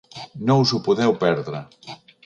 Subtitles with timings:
[0.47, 1.65] No us ho podeu perdre.